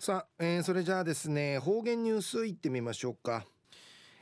[0.00, 3.44] さあ、えー、それじゃあですね方言ニュースいってみましょうか、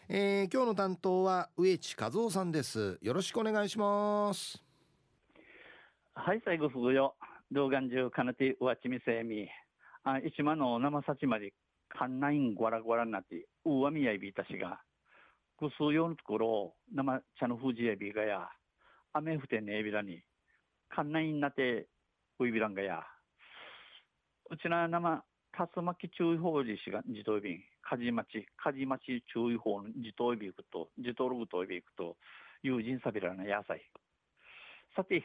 [0.08, 2.98] えー、今日の担当は植地和夫さんです。
[3.02, 4.64] よろしくお願いします。
[6.14, 7.14] はい最後ふぐよ
[7.52, 9.50] 動画中かなてうわちみせみ
[10.04, 11.52] あ一間の生さちまで
[11.90, 14.80] かんないんごらごらなってうわみやいびいたしが。
[15.60, 18.48] ぐすうよのところ生茶のふじやびがや。
[19.12, 20.22] 雨ふてねえびらに
[20.88, 21.86] かんないんなて
[22.38, 23.02] ういびらんがや。
[24.50, 25.22] うちな生
[25.58, 32.16] 竜巻注意報実施が自動便、梶町、梶町注意報の自動便行くと、自動ログと行くと、
[32.62, 33.80] 友人サビラな野菜。
[34.94, 35.24] さて、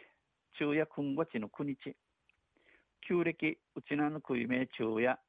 [0.57, 1.95] 昼夜今月の9日、
[3.05, 5.19] 旧暦、うちなの食い名昼夜、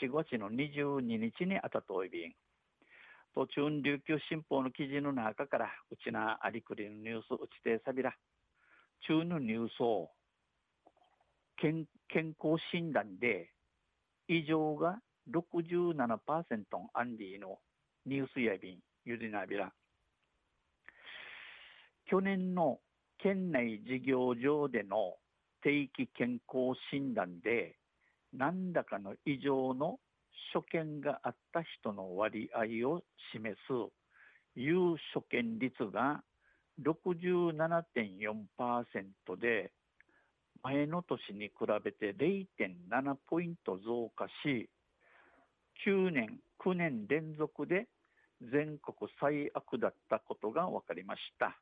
[0.00, 2.32] 7月の22日にあたといびん。
[3.34, 8.16] 途中琉球新報の記事の中から、うちなありくりのニュースうちてさびら。
[9.06, 10.10] 中のニュースを
[11.56, 13.50] 健健康診断で
[14.28, 15.00] 異常が
[15.30, 17.58] 67%アンディの
[18.06, 19.72] ニュースやびんゆりなびら
[22.06, 22.78] 去年の
[23.18, 25.14] 県内事業場での
[25.62, 27.76] 定期健康診断で
[28.32, 30.00] 何らかの異常の
[30.52, 33.72] 所見があった人の割合を示す
[34.54, 36.22] 有所見率が
[36.82, 39.72] 67.4%で
[40.62, 41.52] 前の年に比
[41.84, 44.70] べて0.7ポイント増加し、
[45.86, 47.88] 9年、9年連続で
[48.40, 51.58] 全国最悪だったことが分かりました。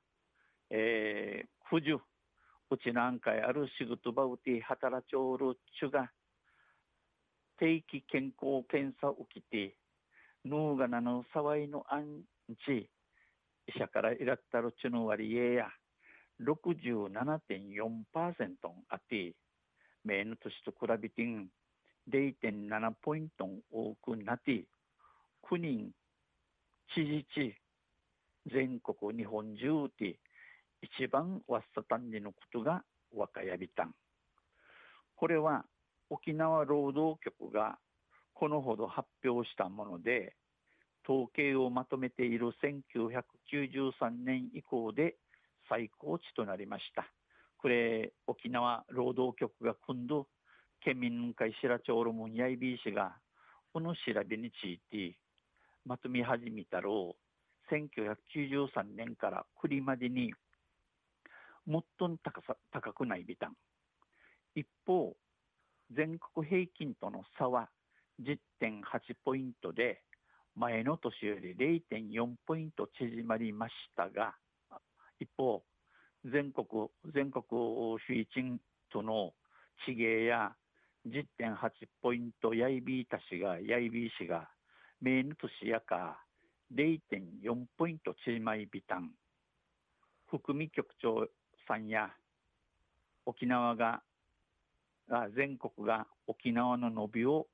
[0.70, 6.10] えー、不樹、うち何回ある仕事場うて働ちょうるちゅが、
[7.58, 9.76] 定期健康検査を受けて、
[10.44, 12.22] ぬうがなの騒いのアン
[12.66, 12.88] チ、
[13.66, 15.68] 医者からいらったるちゅの割合や、
[16.40, 18.54] 67.4%
[18.88, 19.34] あって、
[20.04, 21.22] 前の年と比べて
[22.08, 24.64] 0.7ポイント多くなって、
[25.50, 25.92] 9人、
[26.94, 27.54] 知事地、
[28.52, 30.18] 全国日本中で
[30.82, 32.82] 一番わっさたんじのことが
[33.14, 33.94] 若やびたん。
[35.16, 35.64] これは
[36.08, 37.78] 沖縄労働局が
[38.32, 40.34] このほど発表したもので、
[41.06, 42.52] 統計をまとめている
[42.94, 45.16] 1993年以降で
[45.70, 47.06] 最高値となりました。
[47.58, 50.26] これ、沖縄労働局が今度、
[50.80, 53.16] 県民会白町ロムンやいびいしが、
[53.72, 55.16] この調べについて、
[55.86, 57.14] まとめ始めたろ
[57.70, 60.34] う、1993年からくりまでに、
[61.66, 63.56] 最も高さ高くないビタン。
[64.56, 65.14] 一方、
[65.92, 67.68] 全国平均との差は
[68.20, 70.02] 10.8ポイントで、
[70.56, 74.34] 前の年より0.4ポイント縮まりましたが、
[75.20, 75.62] 一方、
[76.24, 76.66] 全国、
[77.14, 78.58] 全国首位賃
[78.90, 79.32] との
[79.86, 80.52] 地芸や
[81.06, 81.70] 10.8
[82.02, 84.48] ポイントやいびいたしが、やいびいしが、
[85.00, 86.24] 名の年やか
[86.74, 89.10] 0.4ポイント縮まりびたん。
[90.28, 91.26] 副味局長
[91.66, 92.10] さんや
[93.26, 94.02] 沖縄が、
[95.34, 97.46] 全国が沖縄の伸びを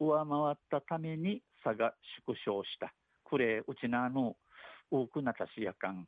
[0.00, 1.94] 上回ったために差が
[2.26, 2.92] 縮小した。
[3.22, 4.36] これ、うちなの
[4.90, 6.06] 多くなたしやかん。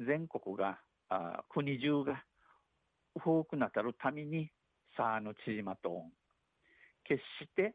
[0.00, 0.78] 全国が
[1.08, 2.24] あ国中が
[3.14, 4.50] 多くなたるために
[4.96, 6.04] さあの縮まと
[7.04, 7.74] 決して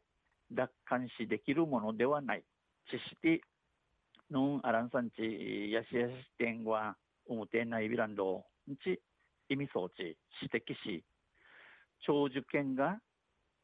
[0.51, 2.43] 奪還しできるものではない。
[2.89, 3.41] しして
[4.31, 5.21] のんあらんさんち
[5.71, 6.95] やしやし店は
[7.27, 8.99] 表ないビランドんち
[9.49, 11.03] 意味装置指摘し
[12.05, 12.99] 長寿権が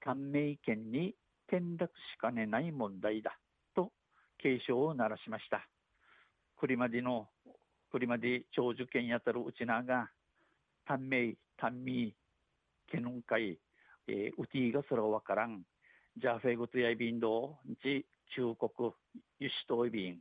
[0.02, 1.16] 短命権に
[1.48, 3.38] 転落しかねない問題だ
[3.76, 3.92] と
[4.38, 5.68] 警鐘を鳴らしました。
[6.56, 7.28] これまでの
[7.96, 10.10] これまで長寿権やたるうちなが、
[10.86, 12.14] 短命、短命、
[12.92, 13.58] ケノン会、
[14.10, 15.64] えー、ウティがそれわからん、
[16.18, 18.92] ジャーフェグトやいびんど、ち、中国、
[19.40, 20.20] 輸出といびん、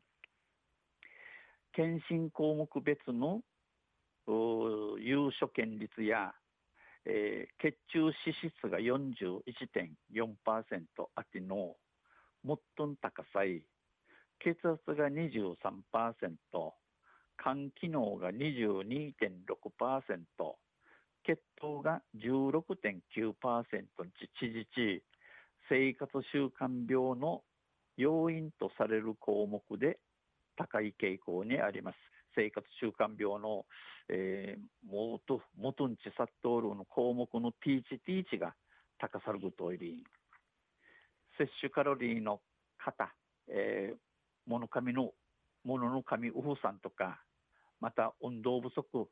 [1.72, 3.42] 検診項目別の
[5.00, 6.32] 優所権率や、
[7.04, 11.74] えー、血中脂質が41.4%あっての、
[12.46, 12.56] 最
[12.86, 13.65] も高さい、
[14.38, 16.84] 血圧が23%、
[17.44, 19.36] 肝機能が22.6%、
[21.26, 23.02] 血糖が16.9%
[24.41, 25.02] ちじち、
[25.68, 27.42] 生活習慣病の
[27.98, 29.98] 要因とされる項目で
[30.56, 31.96] 高い傾向にあります。
[32.34, 33.66] 生活習慣病の、
[34.08, 38.54] えー、もと、もとんちさっとおるの項目のティーチティーチが
[38.98, 40.02] 高さるぐといり、
[41.36, 42.41] 摂取カロリーの
[42.82, 43.14] 型、
[43.48, 43.96] えー、
[44.46, 45.12] 物紙の、
[45.62, 47.20] 物の紙ウフさんとか、
[47.84, 49.10] また運動不足、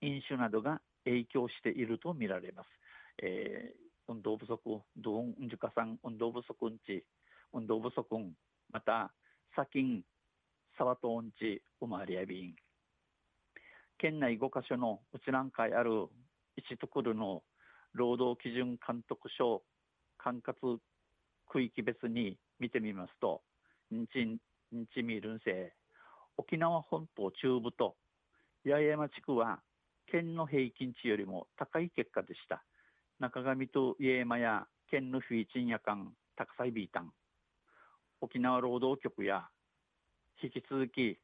[0.00, 2.66] 飲酒などが影響しているとみられます。
[3.22, 7.04] えー、運動不足、ドン、ジュカさん、運動不足んち、
[7.52, 8.32] 運動不足ん、
[8.72, 9.12] また、
[9.52, 10.02] 砂金、
[10.78, 12.56] 沢とんち、生まれやびん。
[13.98, 16.08] 県内5カ所の内覧会ある
[16.56, 17.42] 一ところの
[17.92, 19.62] 労働基準監督署
[20.16, 20.78] 管轄
[21.50, 23.42] 区域別に見てみますと、
[23.90, 24.08] 日
[24.72, 25.74] 日見るんせ
[26.36, 27.96] 沖縄本島中部と
[28.64, 29.60] 八重山地区は
[30.10, 32.64] 県の平均値よりも高い結果でした。
[33.18, 37.12] 中上と八重山や県のフィーチン夜間高さいビータン。
[38.20, 39.48] 沖縄労働局や
[40.42, 41.18] 引き続き、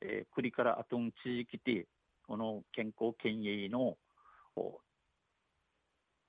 [0.00, 1.86] えー、栗からあとん地域で
[2.26, 3.96] この健康県営の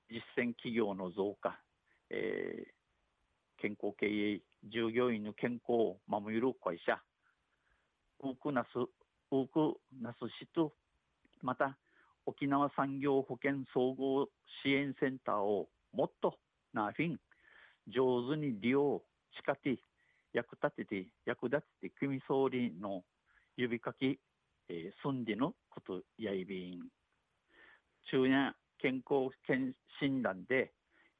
[0.08, 1.60] 実践企業の増加、
[2.10, 7.00] えー、健康経営従業員の健康を守る会社
[8.22, 8.68] 多くなす
[9.30, 10.18] 多くなす
[10.54, 10.72] 人
[11.42, 11.76] また
[12.26, 14.28] 沖縄産業保険総合
[14.62, 16.34] 支援センターをもっと
[16.74, 17.18] なフィン
[17.88, 19.02] 上手に利用
[19.36, 19.78] しかて
[20.32, 23.02] 役立てて役立てて組総理の
[23.56, 24.18] 指かき、
[24.68, 26.80] えー、住んでのことやいびん。
[28.10, 29.30] 昼夜健康
[30.00, 30.72] 診断で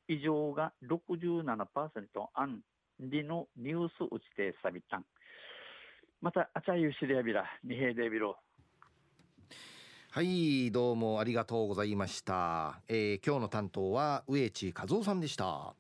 [0.09, 1.47] 異常が67%
[2.35, 2.61] あん
[3.01, 4.99] りのニュース打ちてさびた。
[4.99, 5.05] ん
[6.21, 8.37] またあちゃゆしりやびら二平でびろ
[10.11, 10.71] はい。
[10.71, 11.97] どうもありがとうござい。
[11.97, 15.75] ました、えー、今日の担当は植地和夫さんでした